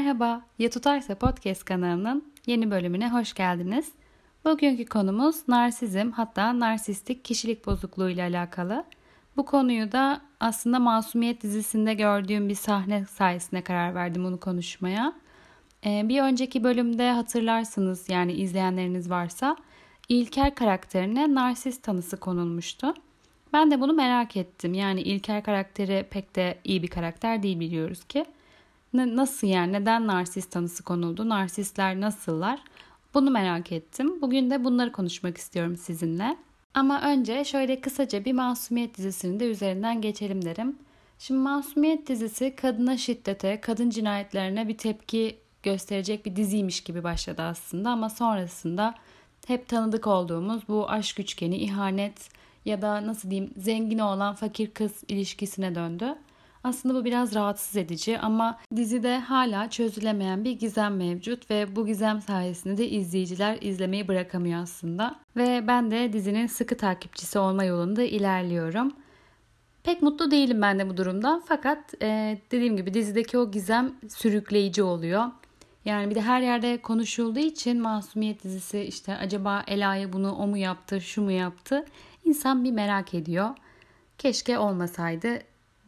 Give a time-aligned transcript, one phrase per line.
[0.00, 3.92] Merhaba, Ya Tutarsa Podcast kanalının yeni bölümüne hoş geldiniz.
[4.44, 8.84] Bugünkü konumuz narsizm hatta narsistik kişilik bozukluğu ile alakalı.
[9.36, 15.12] Bu konuyu da aslında Masumiyet dizisinde gördüğüm bir sahne sayesinde karar verdim bunu konuşmaya.
[15.86, 19.56] Ee, bir önceki bölümde hatırlarsınız yani izleyenleriniz varsa
[20.08, 22.94] İlker karakterine narsist tanısı konulmuştu.
[23.52, 24.74] Ben de bunu merak ettim.
[24.74, 28.24] Yani İlker karakteri pek de iyi bir karakter değil biliyoruz ki.
[28.92, 29.72] Nasıl yani?
[29.72, 31.28] Neden narsist tanısı konuldu?
[31.28, 32.60] Narsistler nasıllar?
[33.14, 34.22] Bunu merak ettim.
[34.22, 36.36] Bugün de bunları konuşmak istiyorum sizinle.
[36.74, 40.78] Ama önce şöyle kısaca bir Masumiyet dizisini de üzerinden geçelim derim.
[41.18, 47.90] Şimdi Masumiyet dizisi kadına şiddete, kadın cinayetlerine bir tepki gösterecek bir diziymiş gibi başladı aslında
[47.90, 48.94] ama sonrasında
[49.46, 52.28] hep tanıdık olduğumuz bu aşk üçgeni, ihanet
[52.64, 56.14] ya da nasıl diyeyim zengin olan fakir kız ilişkisine döndü.
[56.64, 62.20] Aslında bu biraz rahatsız edici ama dizide hala çözülemeyen bir gizem mevcut ve bu gizem
[62.20, 65.16] sayesinde de izleyiciler izlemeyi bırakamıyor aslında.
[65.36, 68.92] Ve ben de dizinin sıkı takipçisi olma yolunda ilerliyorum.
[69.82, 74.82] Pek mutlu değilim ben de bu durumdan fakat e, dediğim gibi dizideki o gizem sürükleyici
[74.82, 75.24] oluyor.
[75.84, 80.58] Yani bir de her yerde konuşulduğu için Masumiyet dizisi işte acaba Ela'ya bunu o mu
[80.58, 81.84] yaptı, şu mu yaptı?
[82.24, 83.48] İnsan bir merak ediyor.
[84.18, 85.38] Keşke olmasaydı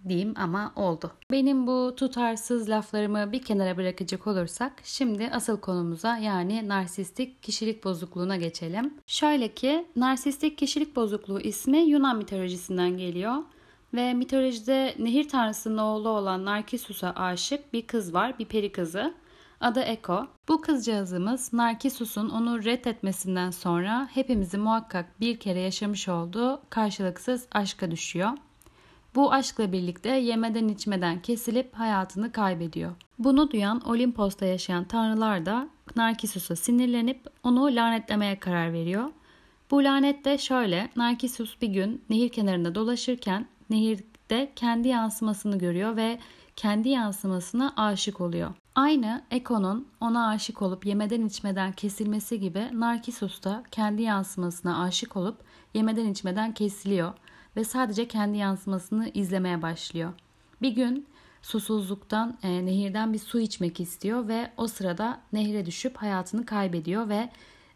[0.09, 1.13] diyeyim ama oldu.
[1.31, 8.37] Benim bu tutarsız laflarımı bir kenara bırakacak olursak şimdi asıl konumuza yani narsistik kişilik bozukluğuna
[8.37, 8.95] geçelim.
[9.07, 13.37] Şöyle ki narsistik kişilik bozukluğu ismi Yunan mitolojisinden geliyor.
[13.95, 19.15] Ve mitolojide nehir tanrısının oğlu olan Narkisus'a aşık bir kız var, bir peri kızı.
[19.61, 20.27] Adı Eko.
[20.49, 28.31] Bu kızcağızımız Narkisus'un onu reddetmesinden sonra hepimizi muhakkak bir kere yaşamış olduğu karşılıksız aşka düşüyor.
[29.15, 32.93] Bu aşkla birlikte yemeden içmeden kesilip hayatını kaybediyor.
[33.19, 39.05] Bunu duyan Olimpos'ta yaşayan tanrılar da Narkisus'a sinirlenip onu lanetlemeye karar veriyor.
[39.71, 46.19] Bu lanet de şöyle, Narkisus bir gün nehir kenarında dolaşırken nehirde kendi yansımasını görüyor ve
[46.57, 48.55] kendi yansımasına aşık oluyor.
[48.75, 55.37] Aynı Eko'nun ona aşık olup yemeden içmeden kesilmesi gibi Narkisus da kendi yansımasına aşık olup
[55.75, 57.13] yemeden içmeden kesiliyor
[57.57, 60.13] ve sadece kendi yansımasını izlemeye başlıyor.
[60.63, 61.07] Bir gün
[61.43, 67.31] susuzluktan e, nehirden bir su içmek istiyor ve o sırada nehre düşüp hayatını kaybediyor ve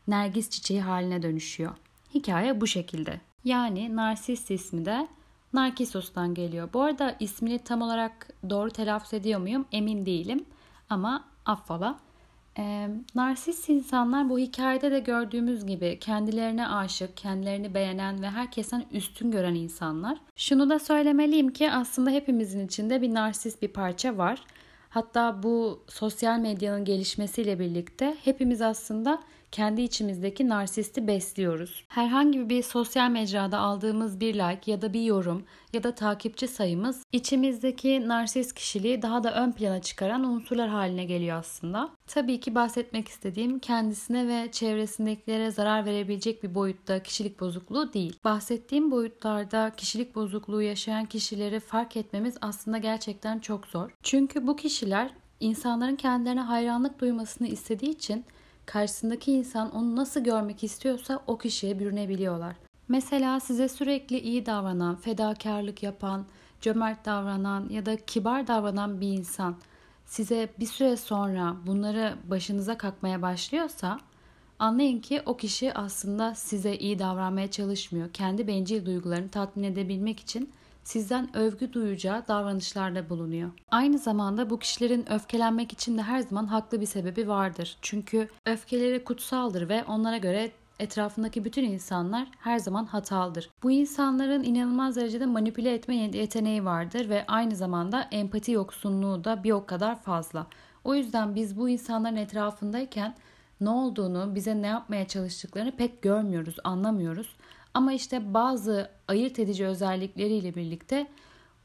[0.08, 1.76] nergis çiçeği haline dönüşüyor.
[2.14, 3.20] Hikaye bu şekilde.
[3.44, 5.08] Yani Narsist ismi de
[5.52, 6.68] Narkisos'tan geliyor.
[6.72, 10.44] Bu arada ismini tam olarak doğru telaffuz ediyor muyum emin değilim
[10.90, 11.98] ama affola.
[12.58, 19.30] E, narsist insanlar bu hikayede de gördüğümüz gibi kendilerine aşık, kendilerini beğenen ve herkesten üstün
[19.30, 20.18] gören insanlar.
[20.36, 24.44] Şunu da söylemeliyim ki aslında hepimizin içinde bir narsist bir parça var.
[24.88, 29.22] Hatta bu sosyal medyanın gelişmesiyle birlikte hepimiz aslında
[29.52, 31.84] kendi içimizdeki narsisti besliyoruz.
[31.88, 35.44] Herhangi bir sosyal mecrada aldığımız bir like ya da bir yorum
[35.76, 41.38] ya da takipçi sayımız içimizdeki narsist kişiliği daha da ön plana çıkaran unsurlar haline geliyor
[41.38, 41.90] aslında.
[42.06, 48.18] Tabii ki bahsetmek istediğim kendisine ve çevresindekilere zarar verebilecek bir boyutta kişilik bozukluğu değil.
[48.24, 53.90] Bahsettiğim boyutlarda kişilik bozukluğu yaşayan kişileri fark etmemiz aslında gerçekten çok zor.
[54.02, 55.10] Çünkü bu kişiler
[55.40, 58.24] insanların kendilerine hayranlık duymasını istediği için
[58.66, 62.56] karşısındaki insan onu nasıl görmek istiyorsa o kişiye bürünebiliyorlar.
[62.88, 66.26] Mesela size sürekli iyi davranan, fedakarlık yapan,
[66.60, 69.56] cömert davranan ya da kibar davranan bir insan
[70.04, 73.98] size bir süre sonra bunları başınıza kakmaya başlıyorsa
[74.58, 78.12] anlayın ki o kişi aslında size iyi davranmaya çalışmıyor.
[78.12, 80.52] Kendi bencil duygularını tatmin edebilmek için
[80.84, 83.50] sizden övgü duyacağı davranışlarda bulunuyor.
[83.70, 87.76] Aynı zamanda bu kişilerin öfkelenmek için de her zaman haklı bir sebebi vardır.
[87.82, 93.50] Çünkü öfkeleri kutsaldır ve onlara göre etrafındaki bütün insanlar her zaman hatalıdır.
[93.62, 99.52] Bu insanların inanılmaz derecede manipüle etme yeteneği vardır ve aynı zamanda empati yoksunluğu da bir
[99.52, 100.46] o kadar fazla.
[100.84, 103.14] O yüzden biz bu insanların etrafındayken
[103.60, 107.36] ne olduğunu, bize ne yapmaya çalıştıklarını pek görmüyoruz, anlamıyoruz.
[107.74, 111.06] Ama işte bazı ayırt edici özellikleriyle birlikte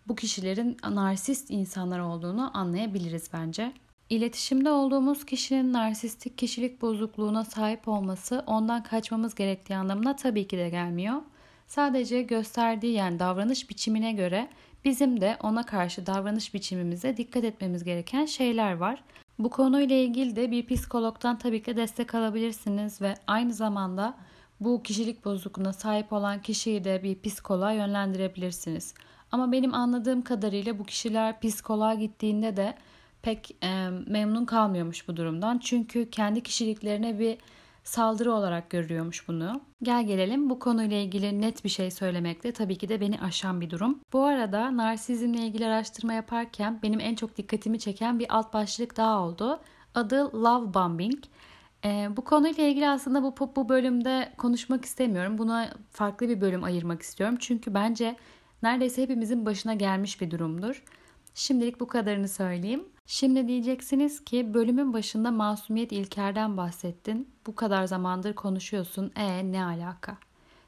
[0.08, 3.74] bu kişilerin narsist insanlar olduğunu anlayabiliriz bence.
[4.12, 10.70] İletişimde olduğumuz kişinin narsistik kişilik bozukluğuna sahip olması ondan kaçmamız gerektiği anlamına tabii ki de
[10.70, 11.22] gelmiyor.
[11.68, 14.50] Sadece gösterdiği yani davranış biçimine göre
[14.86, 19.04] bizim de ona karşı davranış biçimimize dikkat etmemiz gereken şeyler var.
[19.40, 24.18] Bu konuyla ilgili de bir psikologdan tabii ki destek alabilirsiniz ve aynı zamanda
[24.60, 28.94] bu kişilik bozukluğuna sahip olan kişiyi de bir psikoloğa yönlendirebilirsiniz.
[29.32, 32.76] Ama benim anladığım kadarıyla bu kişiler psikoloğa gittiğinde de
[33.22, 35.58] pek e, memnun kalmıyormuş bu durumdan.
[35.58, 37.38] Çünkü kendi kişiliklerine bir
[37.84, 39.62] saldırı olarak görüyormuş bunu.
[39.84, 43.70] Gel gelelim bu konuyla ilgili net bir şey söylemekte tabii ki de beni aşan bir
[43.70, 44.00] durum.
[44.14, 49.20] Bu arada narsizmle ilgili araştırma yaparken benim en çok dikkatimi çeken bir alt başlık daha
[49.20, 49.60] oldu.
[49.96, 51.24] Adı love bombing.
[51.86, 55.38] Ee, bu konuyla ilgili aslında bu, bu bölümde konuşmak istemiyorum.
[55.38, 57.38] Buna farklı bir bölüm ayırmak istiyorum.
[57.40, 58.16] Çünkü bence
[58.64, 60.84] neredeyse hepimizin başına gelmiş bir durumdur.
[61.36, 62.86] Şimdilik bu kadarını söyleyeyim.
[63.06, 67.30] Şimdi diyeceksiniz ki bölümün başında masumiyet İlker'den bahsettin.
[67.48, 69.12] Bu kadar zamandır konuşuyorsun.
[69.16, 70.18] E ne alaka?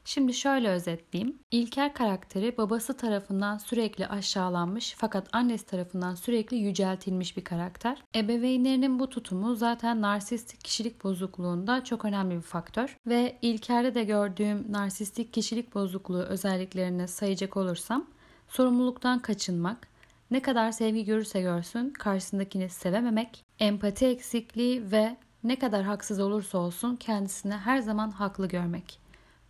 [0.05, 1.39] Şimdi şöyle özetleyeyim.
[1.51, 8.03] İlker karakteri babası tarafından sürekli aşağılanmış fakat annesi tarafından sürekli yüceltilmiş bir karakter.
[8.15, 12.97] Ebeveynlerinin bu tutumu zaten narsistik kişilik bozukluğunda çok önemli bir faktör.
[13.07, 18.05] Ve İlker'de de gördüğüm narsistik kişilik bozukluğu özelliklerini sayacak olursam
[18.47, 19.87] sorumluluktan kaçınmak,
[20.33, 26.95] ne kadar sevgi görürse görsün karşısındakini sevememek, empati eksikliği ve ne kadar haksız olursa olsun
[26.95, 28.99] kendisini her zaman haklı görmek.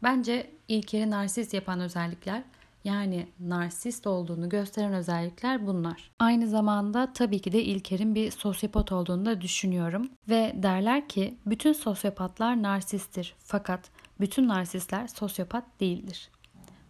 [0.04, 2.44] Bence İlker'i narsist yapan özellikler
[2.84, 6.12] yani narsist olduğunu gösteren özellikler bunlar.
[6.20, 10.10] Aynı zamanda tabii ki de İlker'in bir sosyopat olduğunu da düşünüyorum.
[10.30, 13.90] Ve derler ki bütün sosyopatlar narsisttir fakat
[14.20, 16.30] bütün narsistler sosyopat değildir.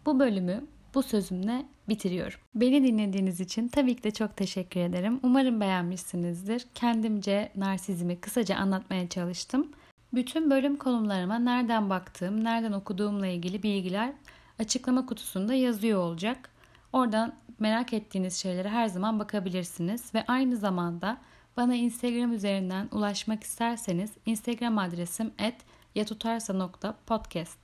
[0.06, 0.64] Bu bölümü
[0.94, 2.38] bu sözümle bitiriyorum.
[2.54, 5.20] Beni dinlediğiniz için tabii ki de çok teşekkür ederim.
[5.22, 6.66] Umarım beğenmişsinizdir.
[6.74, 9.72] Kendimce narsizmi kısaca anlatmaya çalıştım.
[10.14, 14.12] Bütün bölüm konumlarıma nereden baktığım, nereden okuduğumla ilgili bilgiler
[14.58, 16.50] açıklama kutusunda yazıyor olacak.
[16.92, 21.18] Oradan merak ettiğiniz şeylere her zaman bakabilirsiniz ve aynı zamanda
[21.56, 25.32] bana Instagram üzerinden ulaşmak isterseniz Instagram adresim
[25.94, 27.58] @yatutarsa.podcast.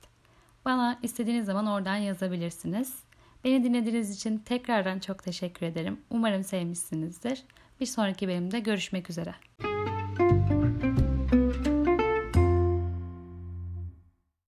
[0.65, 3.10] Bana istediğiniz zaman oradan yazabilirsiniz.
[3.43, 5.99] Beni dinlediğiniz için tekrardan çok teşekkür ederim.
[6.09, 7.43] Umarım sevmişsinizdir.
[7.79, 9.35] Bir sonraki bölümde görüşmek üzere.